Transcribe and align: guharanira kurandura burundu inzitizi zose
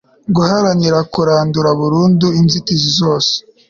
guharanira 0.35 0.99
kurandura 1.13 1.69
burundu 1.79 2.27
inzitizi 2.39 2.89
zose 2.99 3.33